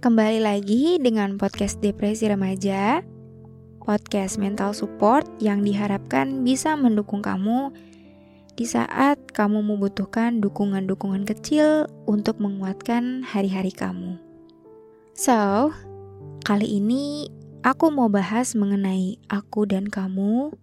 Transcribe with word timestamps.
kembali 0.00 0.40
lagi 0.40 0.96
dengan 0.96 1.36
podcast 1.36 1.76
Depresi 1.84 2.24
Remaja, 2.24 3.04
podcast 3.84 4.40
mental 4.40 4.72
support 4.72 5.28
yang 5.44 5.60
diharapkan 5.60 6.40
bisa 6.40 6.72
mendukung 6.72 7.20
kamu 7.20 7.68
di 8.56 8.64
saat 8.64 9.20
kamu 9.36 9.60
membutuhkan 9.60 10.40
dukungan-dukungan 10.40 11.28
kecil 11.28 11.84
untuk 12.08 12.40
menguatkan 12.40 13.20
hari-hari 13.20 13.76
kamu. 13.76 14.16
So, 15.12 15.68
kali 16.48 16.80
ini 16.80 17.28
aku 17.60 17.92
mau 17.92 18.08
bahas 18.08 18.56
mengenai 18.56 19.20
aku 19.28 19.68
dan 19.68 19.84
kamu 19.84 20.56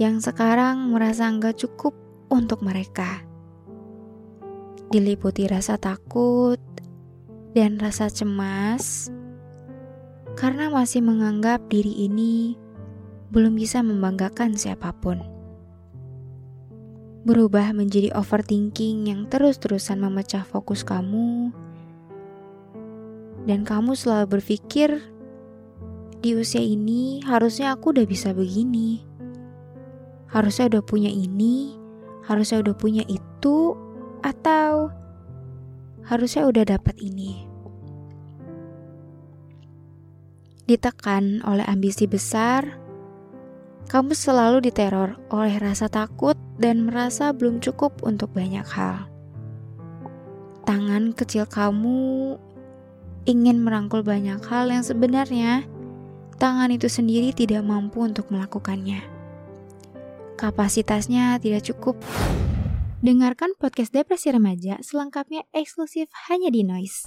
yang 0.00 0.16
sekarang 0.24 0.96
merasa 0.96 1.28
nggak 1.28 1.60
cukup 1.60 1.92
untuk 2.32 2.64
mereka. 2.64 3.20
Diliputi 4.88 5.44
rasa 5.44 5.76
takut 5.76 6.56
dan 7.56 7.80
rasa 7.80 8.12
cemas 8.12 9.08
karena 10.36 10.68
masih 10.68 11.00
menganggap 11.00 11.64
diri 11.72 12.04
ini 12.04 12.52
belum 13.32 13.56
bisa 13.56 13.80
membanggakan 13.80 14.52
siapa 14.52 14.92
pun. 14.92 15.24
Berubah 17.24 17.72
menjadi 17.72 18.12
overthinking 18.12 19.08
yang 19.08 19.24
terus-terusan 19.32 20.04
memecah 20.04 20.44
fokus 20.44 20.84
kamu, 20.84 21.48
dan 23.48 23.64
kamu 23.64 23.96
selalu 23.96 24.36
berpikir, 24.36 25.00
"Di 26.20 26.36
usia 26.36 26.60
ini 26.60 27.24
harusnya 27.24 27.72
aku 27.72 27.96
udah 27.96 28.04
bisa 28.04 28.36
begini, 28.36 29.00
harusnya 30.28 30.76
udah 30.76 30.82
punya 30.84 31.08
ini, 31.08 31.72
harusnya 32.28 32.60
udah 32.60 32.76
punya 32.76 33.02
itu, 33.08 33.74
atau 34.20 34.92
harusnya 36.04 36.46
udah 36.46 36.62
dapat 36.62 36.94
ini." 37.00 37.45
Ditekan 40.66 41.46
oleh 41.46 41.62
ambisi 41.62 42.10
besar, 42.10 42.74
kamu 43.86 44.18
selalu 44.18 44.66
diteror 44.66 45.14
oleh 45.30 45.62
rasa 45.62 45.86
takut 45.86 46.34
dan 46.58 46.90
merasa 46.90 47.30
belum 47.30 47.62
cukup 47.62 48.02
untuk 48.02 48.34
banyak 48.34 48.66
hal. 48.66 49.06
Tangan 50.66 51.14
kecil 51.14 51.46
kamu 51.46 52.34
ingin 53.30 53.62
merangkul 53.62 54.02
banyak 54.02 54.42
hal 54.42 54.66
yang 54.66 54.82
sebenarnya 54.82 55.62
tangan 56.42 56.74
itu 56.74 56.90
sendiri 56.90 57.30
tidak 57.30 57.62
mampu 57.62 58.02
untuk 58.02 58.26
melakukannya. 58.34 59.06
Kapasitasnya 60.34 61.38
tidak 61.38 61.62
cukup. 61.62 61.94
Dengarkan 63.06 63.54
podcast 63.54 63.94
Depresi 63.94 64.34
Remaja 64.34 64.82
selengkapnya 64.82 65.46
eksklusif 65.54 66.10
hanya 66.26 66.50
di 66.50 66.66
Noise. 66.66 67.06